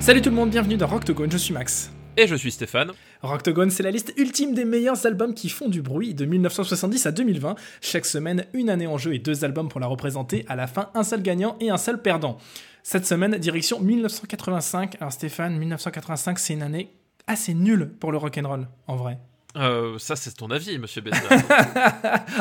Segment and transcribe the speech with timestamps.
[0.00, 1.90] Salut tout le monde, bienvenue dans Rocktogone, je suis Max.
[2.18, 2.92] Et je suis Stéphane.
[3.20, 7.12] Rocktogone, c'est la liste ultime des meilleurs albums qui font du bruit de 1970 à
[7.12, 7.56] 2020.
[7.82, 10.42] Chaque semaine, une année en jeu et deux albums pour la représenter.
[10.48, 12.38] À la fin, un seul gagnant et un seul perdant.
[12.82, 14.96] Cette semaine, direction 1985.
[14.98, 16.94] Alors Stéphane, 1985, c'est une année
[17.26, 19.18] assez nulle pour le rock'n'roll, en vrai.
[19.56, 21.22] Euh, ça, c'est ton avis, monsieur Besnard.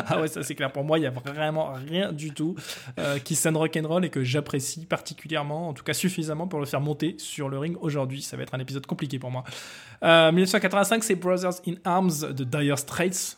[0.08, 0.72] ah ouais, ça c'est clair.
[0.72, 2.56] Pour moi, il y a vraiment rien du tout
[3.00, 6.82] euh, qui sonne rock'n'roll et que j'apprécie particulièrement, en tout cas suffisamment pour le faire
[6.82, 8.22] monter sur le ring aujourd'hui.
[8.22, 9.44] Ça va être un épisode compliqué pour moi.
[10.04, 13.38] Euh, 1985, c'est Brothers in Arms de Dire Straits.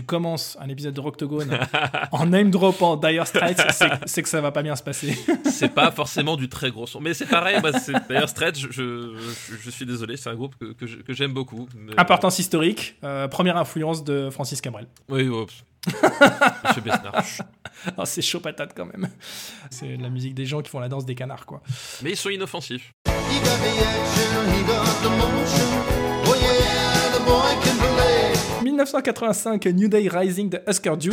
[0.00, 1.58] Tu commences un épisode de Rocktogone
[2.12, 3.60] en name dropant Dire Straits,
[4.06, 5.14] c'est que ça va pas bien se passer.
[5.44, 7.02] c'est pas forcément du très gros son.
[7.02, 11.12] Mais c'est pareil, moi, Dire Straits, je, je, suis désolé, c'est un groupe que, que
[11.12, 11.68] j'aime beaucoup.
[11.98, 14.86] Importance historique, euh, première influence de Francis Cabrel.
[15.10, 15.28] Oui,
[16.64, 17.24] Monsieur Besnard.
[17.98, 19.10] Oh, c'est chaud patate quand même.
[19.70, 21.62] C'est la musique des gens qui font la danse des canards, quoi.
[22.02, 22.92] Mais ils sont inoffensifs.
[28.72, 31.10] 1985, New Day Rising de Husker Du.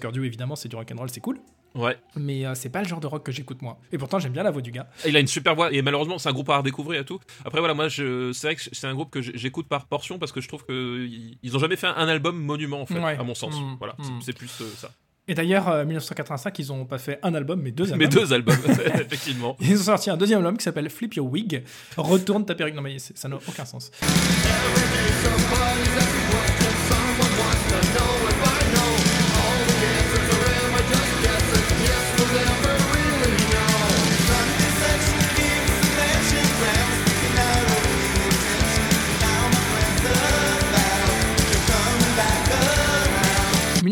[0.00, 1.38] Husker Du, évidemment, c'est du rock'n'roll, c'est cool.
[1.74, 1.96] Ouais.
[2.16, 3.78] Mais euh, c'est pas le genre de rock que j'écoute moi.
[3.92, 4.88] Et pourtant, j'aime bien la voix du gars.
[5.06, 7.20] Il a une super voix et malheureusement, c'est un groupe à redécouvrir et tout.
[7.44, 8.32] Après, voilà, moi, je...
[8.32, 11.56] c'est vrai que c'est un groupe que j'écoute par portion parce que je trouve qu'ils
[11.56, 13.54] ont jamais fait un album monument, en fait, à mon sens.
[13.54, 13.76] Mmh.
[13.78, 14.20] voilà, mmh.
[14.22, 14.90] c'est plus euh, ça.
[15.28, 17.98] Et d'ailleurs, 1985, euh, ils ont pas fait un album, mais deux albums.
[17.98, 18.56] Mais deux albums,
[18.94, 19.56] effectivement.
[19.60, 21.62] Ils ont sorti un deuxième album qui s'appelle Flip Your Wig.
[21.96, 22.74] Retourne ta perruque.
[22.74, 23.92] Non, mais ça n'a aucun sens.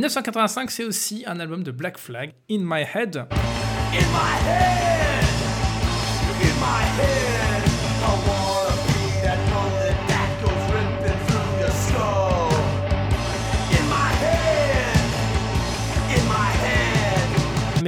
[0.08, 3.16] 1985, c'est aussi un album de Black Flag, In My Head.
[3.16, 5.07] In my head,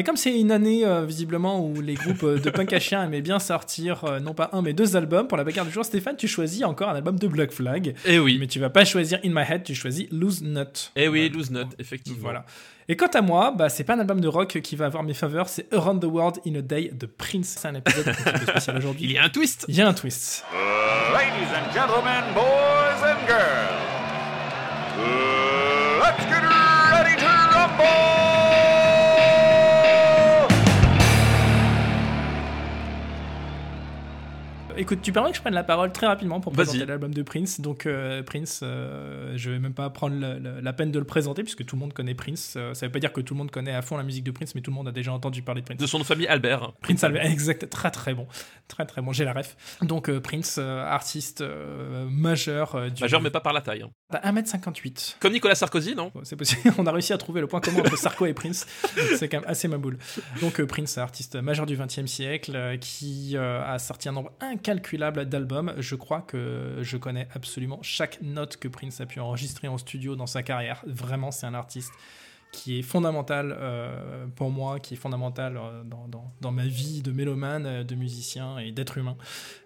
[0.00, 3.05] Mais comme c'est une année euh, visiblement où les groupes euh, de punk à chien
[3.05, 5.84] aimaient bien sortir euh, non pas un mais deux albums pour la bagarre du jour,
[5.84, 7.88] Stéphane, tu choisis encore un album de Black Flag.
[8.06, 8.38] Et eh oui.
[8.41, 10.91] Mais tu vas pas choisir In My Head, tu choisis Lose Nut.
[10.97, 12.19] Et eh oui, Lose Nut, effectivement.
[12.22, 12.47] Voilà.
[12.88, 15.12] Et quant à moi, bah, c'est pas un album de rock qui va avoir mes
[15.12, 17.56] faveurs, c'est Around the World in a Day de Prince.
[17.59, 18.11] C'est un épisode
[18.49, 19.05] spécial aujourd'hui.
[19.05, 19.67] Il y a un twist.
[19.69, 20.47] Il y a un twist.
[21.12, 23.77] ladies and gentlemen, boys and girls,
[26.00, 28.19] let's get ready to rumble!
[34.76, 37.60] Écoute, tu permets que je prenne la parole très rapidement pour présenter l'album de Prince.
[37.60, 41.64] Donc, euh, Prince, euh, je vais même pas prendre la peine de le présenter puisque
[41.64, 42.54] tout le monde connaît Prince.
[42.56, 44.31] Euh, ça veut pas dire que tout le monde connaît à fond la musique de
[44.31, 45.78] Prince, mais tout le monde a déjà entendu parler de Prince.
[45.78, 46.72] De son famille Albert.
[46.81, 48.26] Prince Albert, exact, très très bon.
[48.69, 49.56] Très très bon, j'ai la ref.
[49.82, 51.44] Donc, Prince, artiste
[52.08, 52.91] majeur.
[52.91, 53.02] Du...
[53.02, 53.84] Majeur, mais pas par la taille.
[53.84, 54.00] 1m58.
[54.10, 54.21] Bah,
[55.21, 56.10] Comme Nicolas Sarkozy, non?
[56.25, 56.62] C'est possible.
[56.78, 58.66] On a réussi à trouver le point commun entre Sarko et Prince.
[59.19, 59.98] C'est quand même assez ma boule.
[60.41, 65.75] Donc, Prince, artiste majeur du XXe siècle qui a sorti un nombre incalculable d'albums.
[65.78, 70.16] Je crois que je connais absolument chaque note que Prince a pu enregistrer en studio
[70.16, 70.82] dans sa carrière.
[70.87, 71.93] Vraiment, c'est un artiste
[72.53, 77.03] qui est fondamental euh, pour moi, qui est fondamental euh, dans, dans, dans, ma vie
[77.03, 79.16] de mélomane, euh, de musicien et d'être humain.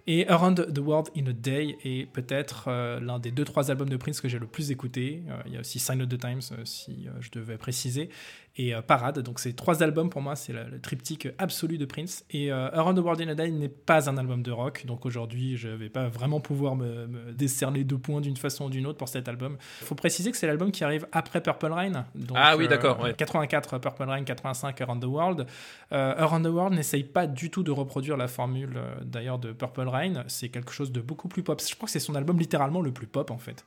[0.07, 2.71] Et Around the World in a Day est peut-être
[3.01, 5.23] l'un des deux trois albums de Prince que j'ai le plus écouté.
[5.47, 8.11] il y a aussi Sign of the Times, si je devais préciser
[8.57, 9.21] et euh, Parade.
[9.21, 12.25] Donc c'est trois albums pour moi, c'est le, triptyque absolu de Prince.
[12.31, 15.07] Et euh, Around the World in a Day n'est pas un album de rock, donc
[15.07, 18.99] aujourd'hui je vais pas vraiment pouvoir me, décerner deux points d'une façon ou d'une autre
[18.99, 19.57] pour cet album.
[19.81, 22.07] Il faut préciser que c'est l'album qui arrive après Purple Rain.
[22.15, 23.07] Donc, ah oui, d'accord.
[23.17, 25.47] 84 euh, Purple Rain, 85 Around the World.
[25.91, 30.25] Around the World n'essaye pas du tout de reproduire la formule d'ailleurs de Purple Rain.
[30.27, 31.61] C'est quelque chose de beaucoup plus pop.
[31.67, 33.65] Je crois que c'est son album littéralement le plus pop en fait.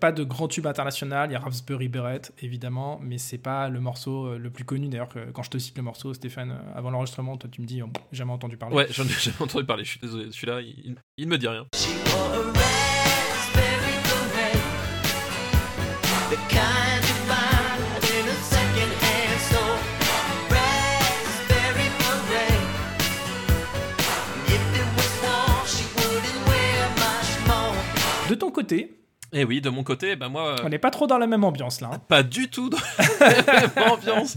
[0.00, 3.80] Pas de grand tube international, il y a Raspberry Beret évidemment, mais c'est pas le
[3.80, 4.88] morceau euh, le plus connu.
[4.88, 7.82] D'ailleurs, quand je te cite le morceau, Stéphane, euh, avant l'enregistrement, toi tu me dis,
[7.82, 8.76] oh, jamais entendu parler.
[8.76, 11.66] Ouais, j'en ai jamais entendu parler, je suis désolé, celui-là, il, il, me dit rien.
[28.28, 28.97] De ton côté,
[29.30, 30.56] et eh oui, de mon côté, ben moi.
[30.64, 31.90] On n'est pas trop dans la même ambiance là.
[31.92, 32.00] Hein.
[32.08, 32.78] Pas du tout dans
[33.20, 33.28] la
[33.60, 34.36] même ambiance.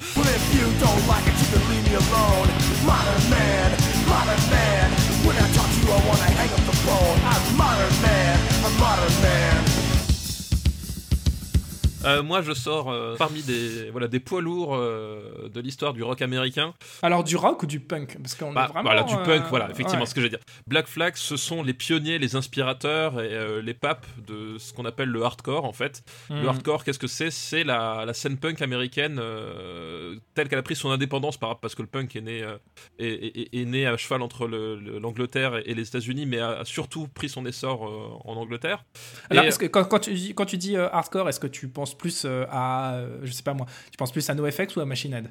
[12.06, 16.02] Euh, moi, je sors euh, parmi des, voilà, des poids lourds euh, de l'histoire du
[16.02, 16.74] rock américain.
[17.02, 18.18] Alors, du rock ou du punk?
[18.18, 18.90] Parce qu'on bah, vraiment.
[18.90, 20.40] Voilà, du punk, voilà, effectivement, ce que je veux dire.
[20.68, 25.10] Black Flag, ce sont les pionniers, les inspirateurs et les papes de ce qu'on appelle
[25.10, 26.04] le hardcore, en fait.
[26.30, 26.48] Le hmm.
[26.48, 27.30] hardcore, qu'est-ce que c'est?
[27.30, 29.22] C'est la, la, scène punk américaine
[30.34, 32.46] telle qu'elle a pris son indépendance par, parce que le punk est né,
[33.00, 37.46] est, est, né à cheval entre l'Angleterre et, les États-Unis, mais a, surtout pris son
[37.46, 37.84] essor
[38.26, 38.84] en Angleterre.
[39.30, 42.46] Alors, que quand, quand, tu quand tu dis hardcore, est-ce que tu penses plus euh,
[42.50, 45.30] à, euh, je sais pas moi, tu penses plus à NoFX ou à Machine Head?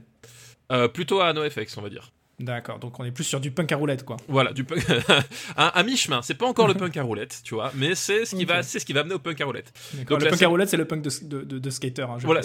[0.73, 2.13] Euh, Plutôt à NoFX, on va dire.
[2.39, 4.17] D'accord, donc on est plus sur du punk à roulette, quoi.
[4.27, 4.83] Voilà, du punk
[5.57, 6.23] à, mi-chemin.
[6.23, 8.79] C'est pas encore le punk à roulette, tu vois, mais c'est ce qui va, c'est
[8.79, 9.71] ce qui va amener au punk à roulette.
[10.09, 12.03] Donc, le punk à roulette, c'est le punk de, de, de, skater.
[12.05, 12.41] Hein, voilà,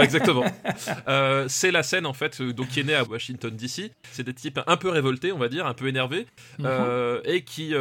[0.00, 0.44] exactement.
[1.48, 3.92] c'est la scène en fait, donc qui est née à Washington DC.
[4.10, 6.26] C'est des types un peu révoltés, on va dire, un peu énervés,
[6.58, 7.20] mhm.
[7.24, 7.74] et qui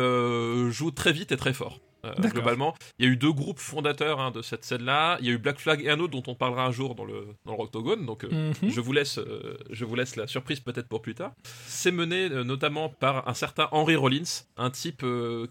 [0.69, 1.79] jouent très vite et très fort.
[2.05, 2.75] Euh, globalement.
[2.99, 5.17] Il y a eu deux groupes fondateurs hein, de cette scène-là.
[5.19, 7.05] Il y a eu Black Flag et un autre dont on parlera un jour dans
[7.05, 8.05] le, dans le.
[8.05, 8.69] Donc euh, mhm.
[8.69, 11.31] je, vous laisse, euh, je vous laisse la surprise peut-être pour plus tard.
[11.65, 15.03] C'est mené notamment par un certain Henry Rollins, un type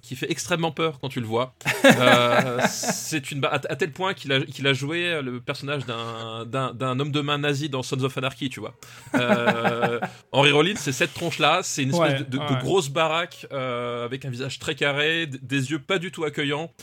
[0.02, 1.54] qui fait extrêmement peur quand tu le vois.
[2.69, 7.20] c'est une à, tel point qu'il a, qu'il a joué le personnage d'un homme de
[7.20, 8.75] main nazi dans Sons of Anarchy, tu vois.
[10.32, 11.60] Henry Rollins, c'est cette tronche-là.
[11.62, 16.10] C'est une espèce de, grosse baraque avec un visage très carré, des yeux pas du
[16.10, 16.36] tout accueillants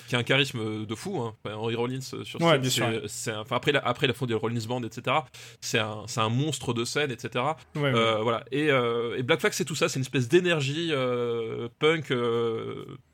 [0.07, 1.19] qui a un charisme de fou.
[1.19, 1.35] Hein.
[1.45, 4.83] Henry Rollins euh, sur scène, c'est, enfin, après, la, après la fondée de Rollins Band,
[4.83, 5.17] etc.
[5.61, 7.45] C'est un, c'est un monstre de scène, etc.
[7.77, 8.43] Euh, voilà.
[8.51, 9.89] Et, euh, et, Black Flag, c'est tout ça.
[9.89, 10.91] C'est une espèce d'énergie
[11.79, 12.13] punk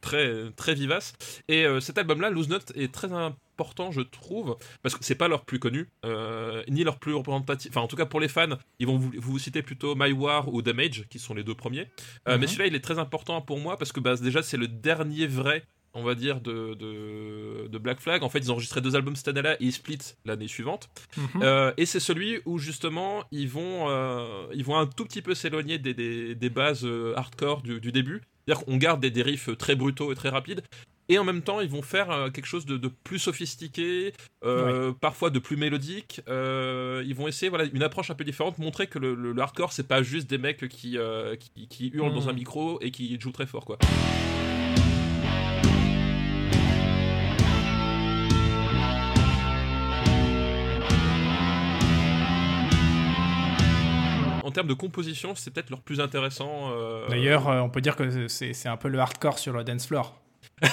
[0.01, 1.13] très très vivace.
[1.47, 5.43] Et cet album-là, Lose Note, est très important, je trouve, parce que c'est pas leur
[5.43, 5.89] plus connu,
[6.67, 7.71] ni leur plus représentatif.
[7.71, 10.53] Enfin, en tout cas, pour les fans, ils vont vous, vous citer plutôt My War
[10.53, 11.87] ou Damage, qui sont les deux premiers.
[12.27, 12.47] Mais mhm.
[12.47, 15.63] celui-là, il est très important pour moi parce que bah, déjà, c'est le dernier vrai
[15.93, 18.23] on va dire, de, de, Black Flag.
[18.23, 20.89] En fait, ils ont enregistré deux albums cette année-là et ils split l'année suivante.
[21.17, 21.41] Mhm.
[21.41, 25.33] Euh, et c'est celui où, justement, ils vont, euh, ils vont un tout petit peu
[25.33, 25.93] s'éloigner des,
[26.35, 28.21] des, bases euh, hardcore du, début.
[28.45, 30.61] C'est-à-dire qu'on garde des, dérives très brutaux et très rapides.
[31.11, 34.13] Et en même temps, ils vont faire quelque chose de, plus sophistiqué,
[35.01, 36.21] parfois de plus mélodique.
[36.27, 40.03] ils vont essayer voilà, une approche un peu différente, montrer que le, hardcore, c'est pas
[40.03, 40.99] juste des mecs qui,
[41.69, 42.37] qui, hurlent dans un mhm.
[42.37, 43.65] micro et qui jouent très fort.
[43.65, 43.79] quoi.
[54.59, 56.71] Termes de composition, c'est peut-être leur plus intéressant.
[56.73, 59.87] Euh, D'ailleurs, euh, on peut dire que c'est un peu le hardcore sur le dance
[59.87, 60.19] floor.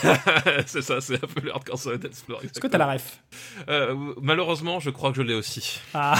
[0.67, 2.41] c'est ça, c'est un peu le hardcore sur le dance floor.
[2.43, 3.23] Est-ce que t'as la ref?
[3.69, 5.81] euh, Malheureusement, je crois que je l'ai aussi.
[5.94, 6.15] Ah.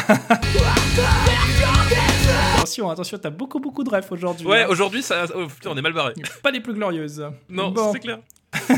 [2.59, 4.47] attention, attention, t'as beaucoup beaucoup de refs aujourd'hui.
[4.47, 4.69] Ouais, hein.
[4.69, 6.13] aujourd'hui, ça, oh, putain, on est mal barré.
[6.45, 7.29] Pas les plus glorieuses.
[7.49, 8.21] Non, c'est clair.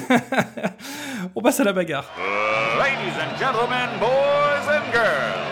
[1.37, 2.07] on passe à la bagarre.
[2.79, 5.45] ladies and gentlemen, boys and girls,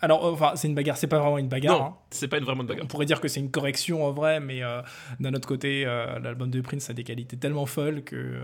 [0.00, 1.78] Alors, euh, enfin, c'est une bagarre, c'est pas vraiment une bagarre.
[1.78, 1.94] Non, hein.
[2.10, 2.84] c'est pas vraiment une bagarre.
[2.84, 4.80] On pourrait dire que c'est une correction en vrai, mais euh,
[5.18, 8.40] d'un autre côté, euh, l'album de Prince a des qualités tellement folles que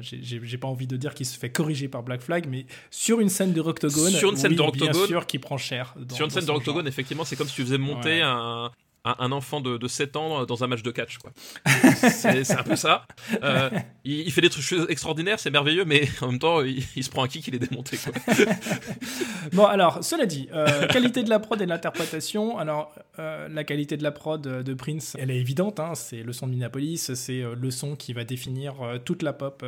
[0.00, 3.28] j'ai pas envie de dire qu'il se fait corriger par Black Flag, mais sur une
[3.28, 5.94] scène de Roctogone, sur une scène de bien sûr, qui prend cher.
[6.12, 8.70] sur une scène de Roctogone, effectivement, c'est comme si tu faisais monter un,
[9.04, 11.18] un, enfant de, de, 7 ans dans un match de catch.
[11.18, 11.30] Quoi.
[12.10, 13.06] c'est, un peu ça.
[13.42, 13.70] Euh,
[14.04, 17.28] il, fait des trucs extraordinaires, c'est merveilleux, mais en même temps, il, se prend un
[17.28, 17.98] kick, il est démonté.
[17.98, 18.34] Quoi.
[19.52, 22.58] bon, alors, cela dit, euh, qualité de la prod et de l'interprétation.
[22.58, 25.80] Alors, euh, la qualité de la prod de Prince, elle est évidente.
[25.80, 29.64] Hein, c'est le son de Minneapolis, c'est le son qui va définir toute la pop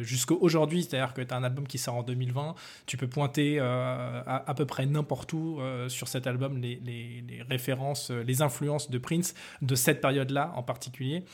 [0.00, 0.84] jusqu'à aujourd'hui.
[0.84, 2.54] C'est-à-dire que tu as un album qui sort en 2020,
[2.86, 7.42] tu peux pointer à, à, peu près n'importe où sur cet album les, les, les
[7.42, 11.24] références, les influences de Prince de cette période-là en particulier.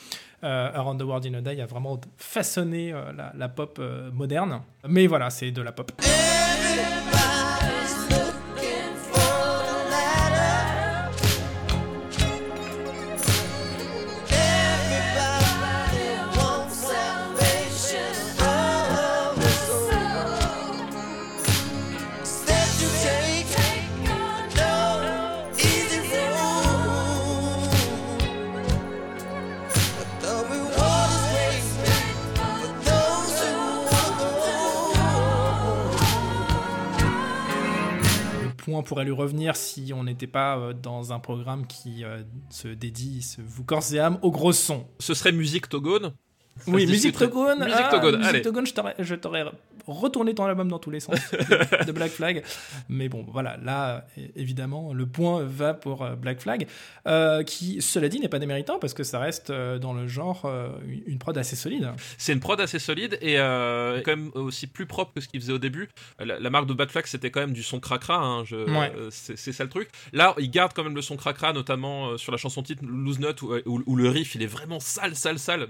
[0.42, 4.60] Euh, Around the World in a Day a vraiment façonné euh, la, pop euh, moderne.
[4.86, 5.92] Mais voilà, c'est de la pop.
[38.84, 42.04] Pourrait lui revenir si on n'était pas dans un programme qui
[42.50, 44.86] se dédie, vous corps et au gros son.
[45.00, 46.14] Ce serait musique Togone
[46.66, 47.64] oui, musique Togone.
[47.64, 48.42] Musique ah, Togone, allez.
[48.42, 49.44] Togone, je t'aurais
[49.86, 51.18] retourné ton album dans tous les sens
[51.86, 52.42] de Black Flag.
[52.88, 54.06] Mais bon, voilà, là,
[54.36, 56.66] évidemment, le point va pour euh, Black Flag,
[57.06, 60.50] euh, qui, cela dit, n'est pas déméritant parce que ça reste euh, dans le genre
[61.06, 61.90] une prod assez solide.
[62.18, 65.52] C'est une prod assez solide et quand même aussi plus propre que ce qu'il faisait
[65.52, 65.88] au début.
[66.18, 68.16] La, marque de Black Flag, c'était quand même du son cracra.
[68.16, 68.44] Hein,
[69.10, 69.88] c'est ça le truc.
[70.12, 73.42] Là, il garde quand même le son cracra, notamment sur la chanson titre Lose Note,
[73.42, 75.68] où, où, le riff, il est vraiment sale, sale, sale.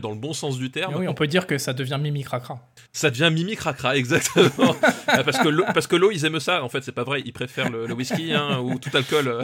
[0.00, 0.94] Dans le bon sens du terme.
[0.96, 2.60] oui, on peut dire que ça devient Mimi Cracra.
[2.92, 4.76] Ça devient Mimi Cracra, exactement.
[5.06, 6.62] Ah, parce que l'eau, parce que l'eau, ils aiment ça.
[6.64, 7.22] En fait, c'est pas vrai.
[7.24, 9.42] Ils préfèrent le, whisky hein, ou tout alcool.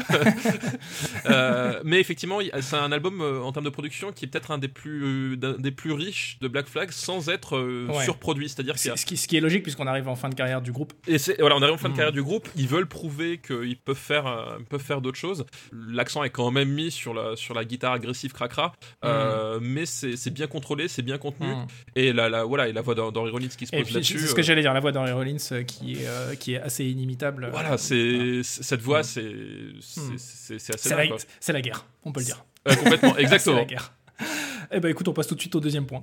[1.27, 4.59] euh, mais effectivement, c'est un album euh, en termes de production qui est peut-être un
[4.59, 8.49] des plus, des plus riches de Black Flag sans être euh, surproduit.
[8.49, 10.93] C'est-à-dire ce, qui, ce qui est logique puisqu'on arrive en fin de carrière du groupe.
[11.07, 11.97] Et c'est, voilà, on arrive en fin de hmm.
[11.97, 12.49] carrière du groupe.
[12.57, 15.45] Ils veulent prouver qu'ils peuvent faire, peuvent faire d'autres choses.
[15.73, 19.59] L'accent est quand même mis sur la, sur la guitare agressive Cracra, hmm.
[19.61, 21.47] mais c'est, c'est bien contrôlé, c'est bien contenu.
[21.47, 21.67] Hmm.
[21.97, 24.19] Et la, la, voilà, et la voix d'Henry Rollins qui se pose là-dessus.
[24.19, 26.55] C'est ce que euh, j'allais dire, la voix d'Henry Rollins euh, qui est, euh, qui
[26.55, 27.49] est assez inimitable.
[27.51, 29.05] Voilà, c'est cette voix, hmm.
[29.05, 30.89] c'est c'est assez.
[31.41, 32.45] C'est la, guerre, on peut le dire.
[32.65, 33.57] complètement, exactement.
[33.57, 33.93] c'est la guerre.
[34.73, 36.01] Eh ben écoute, on passe tout de suite au deuxième point.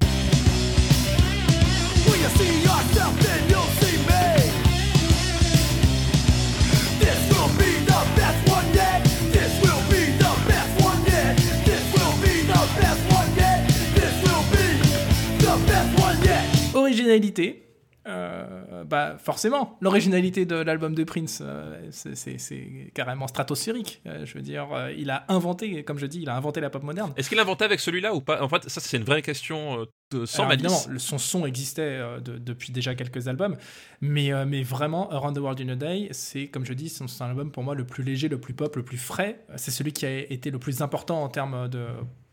[16.97, 17.63] Originalité.
[18.07, 24.01] Euh, bah forcément, l'originalité de l'album de Prince, euh, c'est carrément stratosphérique.
[24.05, 26.83] Euh, je veux dire, il a inventé, comme je dis, il a inventé la pop
[26.83, 27.11] moderne.
[27.17, 28.41] Est-ce qu'il a inventé avec celui-là ou pas?
[28.41, 30.87] En fait, ça c'est une vraie question de, sans Alors, malice.
[30.99, 33.57] son son existait depuis déjà quelques albums,
[33.99, 37.27] mais, mais vraiment, Around the World in a Day, c'est comme je dis, c'est un
[37.27, 39.43] album pour moi le plus léger, le plus pop, le plus frais.
[39.57, 41.87] C'est celui qui a été le plus important en termes de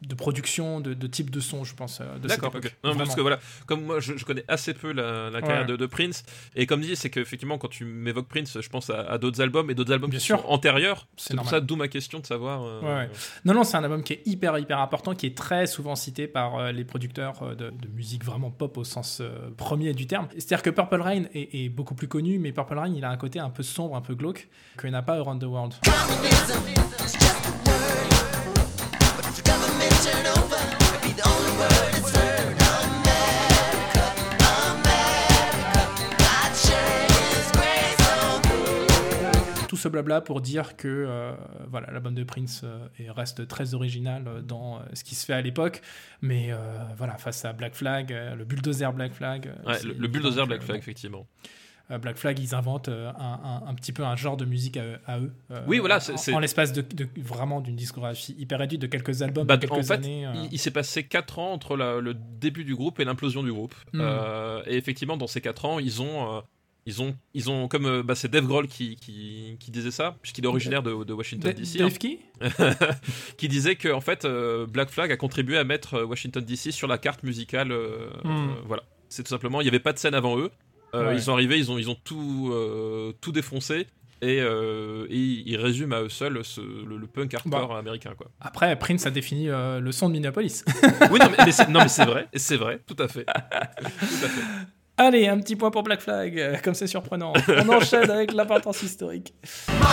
[0.07, 2.01] de production, de, type de son, je pense.
[2.01, 6.25] Euh, D'accord, parce que voilà, comme moi je, connais assez peu la, carrière de, Prince,
[6.57, 9.75] et comme dit, c'est qu'effectivement, quand tu m'évoques Prince, je pense à, d'autres albums et
[9.75, 10.41] d'autres albums Bien qui sûr.
[10.41, 11.07] sont antérieurs.
[11.17, 12.63] C'est pour ça, d'où ma question de savoir.
[12.65, 13.07] Euh,
[13.45, 16.27] non, non, c'est un album qui est hyper, hyper important, qui est très souvent cité
[16.27, 19.23] par euh, les producteurs de, musique vraiment pop au sens
[19.57, 20.27] premier du terme.
[20.33, 23.39] C'est-à-dire que Purple Rain est, beaucoup plus connu, mais Purple Rain, il a un côté
[23.39, 25.75] un peu sombre, un peu glauque, que n'a pas Around the World.
[39.85, 41.35] Ce blabla pour dire que euh,
[41.69, 45.43] voilà, l'album de Prince euh, reste très original dans euh, ce qui se fait à
[45.43, 45.83] l'époque,
[46.23, 46.51] mais
[46.97, 49.53] voilà, face à Black Flag, le bulldozer Black Flag.
[49.67, 51.27] le, bulldozer Black Flag, effectivement.
[51.91, 55.33] Euh, Black Flag, ils inventent euh, un, petit peu un genre de musique à, eux.
[55.51, 56.01] Euh, oui, voilà.
[56.01, 56.85] c'est en, l'espace de,
[57.19, 60.27] vraiment d'une discographie hyper réduite de quelques albums, bah, quelques en années.
[60.51, 63.75] Il, s'est passé 4 ans entre le début du groupe et l'implosion du groupe.
[63.93, 64.01] Hmm.
[64.67, 66.43] et effectivement, dans ces 4 ans, ils ont.
[66.87, 70.45] Ils ont, ils ont comme bah, c'est Dave Grohl qui, qui, qui disait ça, puisqu'il
[70.45, 71.79] est originaire de, Washington DC.
[71.79, 72.19] Dave qui?
[73.39, 74.27] Qui disait que en fait
[74.69, 77.73] Black Flag a contribué à mettre Washington DC sur la carte musicale.
[78.25, 78.55] Hmm.
[78.67, 80.51] voilà, c'est tout simplement, il n'y avait pas de scène avant eux.
[80.95, 83.87] Euh, ils sont arrivés, ils ont, ils ont tout, euh, tout défoncé.
[84.23, 88.15] Et, euh, ils résument à eux seuls le, punk hardcore bah, américain.
[88.17, 88.31] Quoi.
[88.41, 90.65] Après, Prince a défini le son de Minneapolis.
[91.11, 93.27] oui, non, mais, c'est vrai, c'est vrai, tout à fait.
[94.97, 97.33] Allez, un petit point pour Black Flag, comme c'est surprenant.
[97.49, 99.35] On enchaîne avec l'importance historique.
[99.69, 99.85] My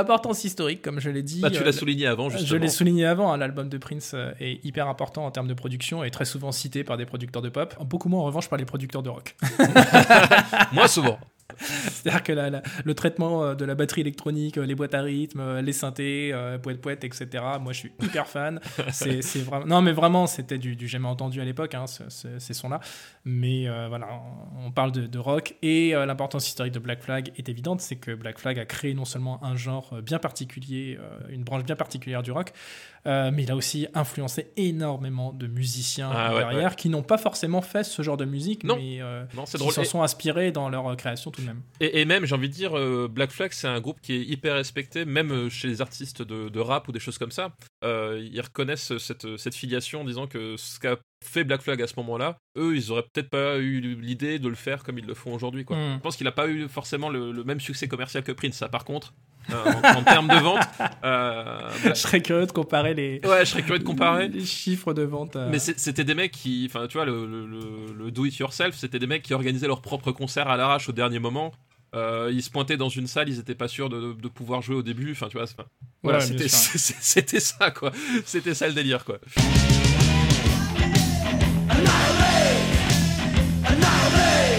[0.00, 1.40] l'importance historique, comme je l'ai dit.
[1.40, 2.48] Bah, tu l'as euh, souligné avant, justement.
[2.48, 5.54] Je l'ai souligné avant, hein, l'album de Prince euh, est hyper important en termes de
[5.54, 7.74] production et très souvent cité par des producteurs de pop.
[7.84, 9.36] Beaucoup moins en revanche par les producteurs de rock.
[10.72, 11.18] Moi souvent.
[11.90, 12.32] C'est-à-dire que
[12.84, 17.04] le traitement euh, de la batterie électronique, les boîtes à rythme, les synthés, poète poète,
[17.04, 17.26] etc.
[17.60, 18.60] Moi, je suis hyper fan.
[18.90, 22.80] c'est vraiment non, mais vraiment, c'était du, jamais entendu à l'époque, hein, ces sons-là.
[23.24, 24.08] Mais voilà,
[24.64, 28.14] on parle de, de rock et l'importance historique de Black Flag est évidente, c'est que
[28.14, 32.22] Black Flag a créé non seulement un genre bien particulier, euh, une branche bien particulière
[32.22, 32.52] du rock,
[33.06, 37.16] Euh, mais il a aussi influencé énormément de musiciens Ah, ouais, derrière qui n'ont pas
[37.18, 38.76] forcément fait ce genre de musique, Non.
[38.76, 39.72] mais euh, Non, qui drôle.
[39.72, 41.62] s'en sont inspirés dans leur euh, création tout de même.
[41.80, 44.22] Et, et même, j'ai envie de dire, euh, Black Flag, c'est un groupe qui est
[44.22, 47.52] hyper respecté, même chez les artistes de, de rap ou des choses comme ça.
[47.84, 51.94] Ils reconnaissent cette, cette filiation en disant que ce qu'a fait Black Flag à ce
[51.98, 55.32] moment-là, eux, ils auraient peut-être pas eu l'idée de le faire comme ils le font
[55.34, 55.64] aujourd'hui.
[55.64, 55.76] quoi.
[55.76, 55.94] Mm.
[55.96, 58.68] Je pense qu'il n'a pas eu forcément le, le même succès commercial que Prince, ça
[58.68, 59.12] par contre,
[59.50, 60.62] euh, en, en termes de vente.
[61.04, 64.28] euh, Je serais curieux de comparer les, ouais, je serais curieux de comparer.
[64.32, 65.36] les chiffres de vente.
[65.36, 68.36] euh, Mais c'était des mecs qui, enfin, tu vois, le, le- le- le do it
[68.38, 71.52] yourself, c'était des mecs qui organisaient leurs propres concerts à l'arrache au dernier moment.
[71.94, 74.76] Euh, ils se pointaient dans une salle, ils étaient pas sûrs de, de pouvoir jouer
[74.76, 75.10] au début.
[75.12, 75.46] Enfin, tu vois,
[76.02, 77.90] voilà, Ouais, c'était ça, quoi.
[78.24, 79.18] C'était ça le délire, quoi.
[84.12, 84.49] On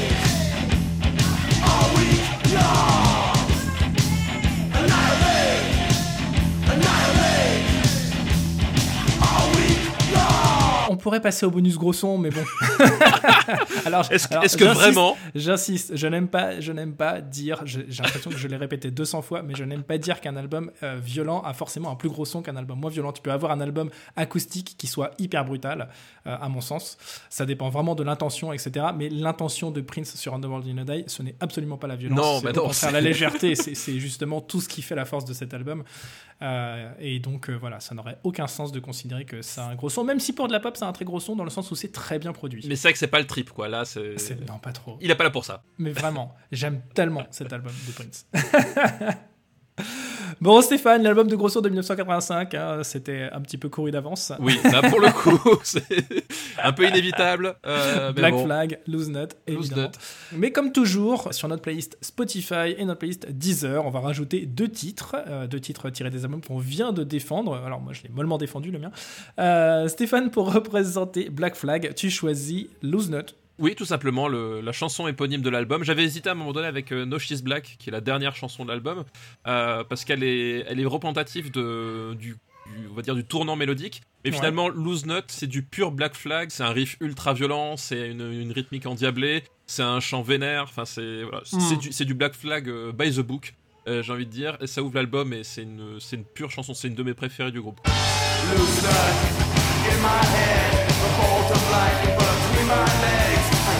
[11.01, 12.43] pourrait passer au bonus gros son, mais bon.
[13.85, 18.29] alors, Est-ce est-ce que vraiment J'insiste, je n'aime pas, je n'aime pas dire, j'ai l'impression
[18.31, 21.41] que je l'ai répété 200 fois, mais je n'aime pas dire qu'un album euh, violent
[21.41, 23.11] a forcément un plus gros son qu'un album moins violent.
[23.11, 25.89] Tu peux avoir un album acoustique qui soit hyper brutal,
[26.27, 26.97] euh, à mon sens.
[27.29, 28.87] Ça dépend vraiment de l'intention, etc.
[28.95, 32.17] Mais l'intention de Prince sur Underworld in a Day, ce n'est absolument pas la violence.
[32.17, 33.55] Non, c'est au non, c'est- la légèreté.
[33.81, 35.83] C'est justement tout ce qui fait la force de cet album.
[36.41, 39.89] Euh, et donc euh, voilà, ça n'aurait aucun sens de considérer que c'est un gros
[39.89, 41.71] son, même si pour de la pop, c'est un très gros son dans le sens
[41.71, 42.63] où c'est très bien produit.
[42.67, 43.67] Mais c'est vrai que c'est pas le trip, quoi.
[43.67, 44.17] Là, c'est.
[44.19, 44.97] C'est- Non, pas trop.
[45.01, 45.63] Il est pas là pour ça.
[45.79, 48.27] Mais vraiment, j'aime tellement cet album de Prince.
[50.39, 54.31] bon, Stéphane, l'album de Grosso de 1985, hein, c'était un petit peu couru d'avance.
[54.39, 55.83] Oui, là pour le coup, c'est
[56.63, 57.55] un peu inévitable.
[57.65, 58.45] euh, Black bon.
[58.45, 59.81] Flag, Loose Nut, Loose évidemment.
[59.87, 59.99] Nut.
[60.33, 64.69] Mais comme toujours, sur notre playlist Spotify et notre playlist Deezer, on va rajouter deux
[64.69, 67.55] titres, euh, deux titres tirés des albums qu'on vient de défendre.
[67.65, 68.91] Alors moi, je l'ai mollement défendu, le mien.
[69.39, 73.35] Euh, Stéphane, pour représenter Black Flag, tu choisis Loose Nut.
[73.59, 75.83] Oui, tout simplement, le- la chanson éponyme de l'album.
[75.83, 78.35] J'avais hésité à un moment donné avec euh, No She's Black, qui est la dernière
[78.35, 79.03] chanson de l'album,
[79.47, 83.55] euh, parce qu'elle est, elle est représentative de, du, du- on va dire, du tournant
[83.55, 84.01] mélodique.
[84.25, 84.35] Mais Ouais.
[84.37, 88.31] finalement, Loose Nut, c'est du pur Black Flag, c'est un riff ultra violent, c'est une,
[88.31, 91.91] une rythmique endiablée, c'est un chant vénère, enfin, c'est voilà, c'est- Mm.
[91.91, 93.53] c'est du, Black Flag euh, by the book.
[93.87, 96.51] euh, J'ai envie de dire, et ça ouvre l'album et c'est une, c'est une pure
[96.51, 97.79] chanson, c'est une de mes préférées du groupe.
[98.55, 99.50] Loose nut
[99.93, 103.70] in my head, a bolt of lightning between my legs.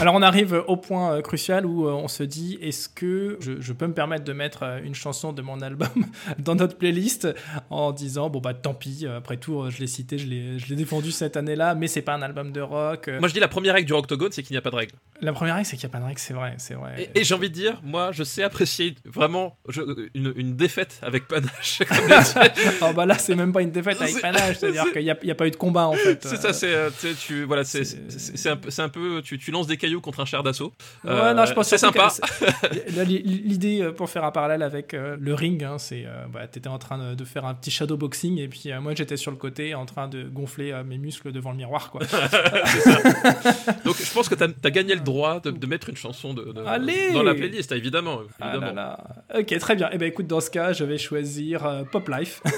[0.00, 3.60] Alors on arrive au point euh, crucial où euh, on se dit est-ce que je,
[3.60, 5.88] je peux me permettre de mettre euh, une chanson de mon album
[6.38, 7.26] dans notre playlist
[7.68, 10.76] en disant bon bah tant pis après tout je l'ai cité je l'ai je l'ai
[10.76, 13.08] défendu cette année-là mais c'est pas un album de rock.
[13.18, 14.92] Moi je dis la première règle du Octogone, c'est qu'il n'y a pas de règle.
[15.20, 17.20] la première règle c'est qu'il y a pas de règle c'est vrai c'est vrai Et,
[17.20, 19.82] et j'ai envie de dire, moi, je sais apprécier vraiment je-
[20.14, 21.80] une, une défaite avec panache.
[21.80, 21.86] dit.
[22.82, 25.46] oh bah là c'est même pas une défaite avec panache c'est-à-dire qu'il y a, pas
[25.48, 26.72] eu de combat en fait c'est ça, c'est
[27.20, 27.82] tu voilà, c'est
[28.48, 30.72] un, un peu, tu, tu lances des contre un char d'assaut.
[31.04, 32.08] Ouais, Euh, non, je pense c'est sympa.
[32.88, 36.78] L'idée, euh, pour faire un parallèle avec euh, le ring, hein, c'est bah, t'étais en
[36.78, 39.86] train de, faire un petit shadow boxing et puis moi j'étais sur le côté en
[39.86, 41.90] train de gonfler mes muscles devant le miroir.
[41.90, 42.00] Quoi.
[43.84, 46.52] Donc je pense que t'as as gagné le droit de, de mettre une chanson de,
[46.52, 48.20] dans la playlist, évidemment.
[48.40, 48.72] Ah évidemment.
[48.74, 48.96] là
[49.32, 49.40] là.
[49.40, 49.90] Ok, très bien.
[49.90, 52.40] Et ben écoute, dans ce cas, je vais choisir euh, Pop Life.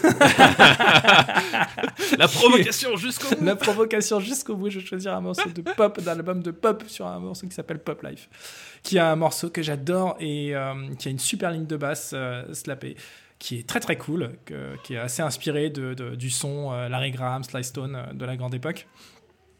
[2.18, 3.44] La provocation jusqu'au bout.
[3.44, 6.82] La provocation jusqu'au bout, je vais choisir un morceau de pop, d'un album de pop
[6.86, 8.28] sur un morceau qui s'appelle Pop Life,
[8.82, 12.12] qui a un morceau que j'adore et euh, qui a une super ligne de basse
[12.14, 12.96] euh, slappée,
[13.38, 14.32] qui est très très cool,
[14.84, 18.86] qui est assez inspiré du son euh, Larry Graham, Sly Stone de la grande époque.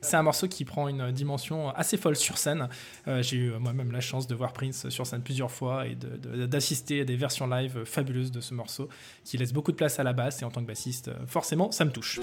[0.03, 2.71] C'est un morceau qui prend une dimension assez folle sur scène.
[3.07, 7.05] J'ai eu moi-même la chance de voir Prince sur scène plusieurs fois et d'assister à
[7.05, 8.89] des versions live fabuleuses de ce morceau
[9.25, 11.85] qui laisse beaucoup de place à la basse et en tant que bassiste, forcément, ça
[11.85, 12.19] me touche.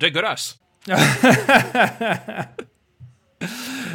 [0.00, 0.58] Dégueulasse.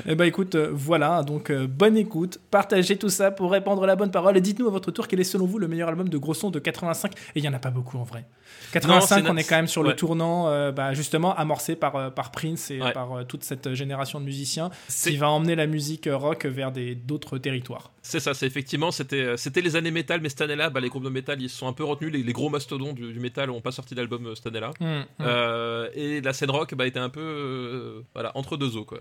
[0.08, 3.96] Eh ben écoute, euh, voilà, donc euh, bonne écoute, partagez tout ça pour répandre la
[3.96, 6.18] bonne parole et dites-nous à votre tour quel est selon vous le meilleur album de
[6.18, 8.26] gros son de 85 et il y en a pas beaucoup en vrai.
[8.72, 12.32] 85 c'est on est quand même sur le tournant euh, bah, justement amorcé par, par
[12.32, 12.92] Prince et Ouais.
[12.92, 17.92] par toute cette génération de musiciens qui va emmener la musique rock vers d'autres territoires.
[18.08, 20.90] C'est ça, c'est effectivement, c'était, euh, c'était les années métal, mais cette année-là, bah, les
[20.90, 22.14] groupes de métal, ils se sont un peu retenus.
[22.14, 24.70] Les, les gros mastodons du, du métal n'ont pas sorti d'album euh, cette année-là.
[24.80, 25.04] Mm, mm.
[25.22, 28.86] Euh, et la scène rock bah, était un peu euh, voilà, entre deux eaux.
[28.86, 29.00] Quoi.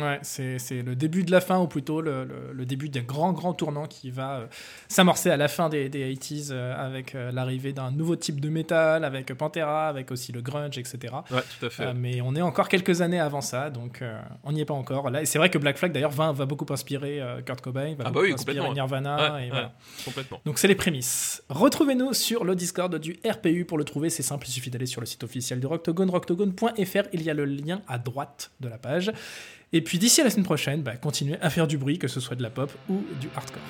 [0.00, 3.02] Ouais, c'est c'est le début de la fin, ou plutôt le, le- le début d'un
[3.02, 4.48] grand, grand tournant qui va
[4.88, 9.04] s'amorcer à la fin des, des 80s euh, avec l'arrivée d'un nouveau type de métal,
[9.04, 11.14] avec Pantera, avec aussi le grunge, etc.
[11.30, 11.92] Ouais, tout à fait.
[11.94, 14.02] Mais on est encore quelques années avant ça, donc
[14.44, 15.10] on n'y est pas encore.
[15.10, 18.04] Là, et c'est vrai que Black Flag, d'ailleurs, va, va beaucoup inspirer Kurt Cobain, va
[18.06, 18.74] Ah bah oui, inspirer complètement.
[18.74, 19.50] Nirvana, Ouais, et ouais.
[19.50, 19.72] voilà.
[20.04, 20.40] Complètement.
[20.44, 21.42] Donc c'est les prémices.
[21.48, 25.00] Retrouvez-nous sur le Discord du RPU pour le trouver, c'est simple, il suffit d'aller sur
[25.00, 28.78] le site officiel de Rocktogone, rocktogone.fr, il y a le lien à droite de la
[28.78, 29.12] page.
[29.72, 32.20] Et puis d'ici à la semaine prochaine, bah, continuez à faire du bruit, que ce
[32.20, 33.62] soit de la pop ou du hardcore.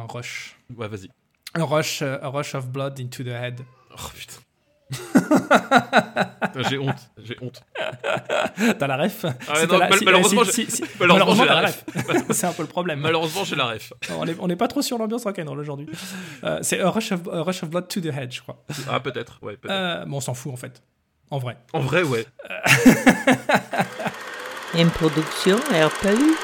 [0.00, 0.56] Un, rush.
[0.76, 1.08] Ouais, vas-y.
[1.54, 3.60] Un rush, euh, a rush of blood into the head.
[3.92, 4.40] Oh putain.
[6.68, 7.62] j'ai honte, j'ai honte.
[8.78, 9.32] T'as la ref non,
[9.78, 10.66] la- mal- si- malheureusement, si-
[10.98, 11.84] malheureusement, j'ai la ref.
[12.30, 13.00] C'est un peu le problème.
[13.00, 13.92] Malheureusement, j'ai la ref.
[14.16, 15.86] On est- on n'est pas trop sur l'ambiance rock'n'roll aujourd'hui.
[16.44, 18.62] Euh, c'est a rush, of, a rush of blood to the head, je crois.
[18.90, 19.74] Ah, peut-être, ouais, peut-être.
[19.74, 20.82] Euh, bon, on s'en fout en fait.
[21.30, 21.56] En vrai.
[21.72, 22.26] En vrai, ouais.
[24.74, 26.34] Une production RPU.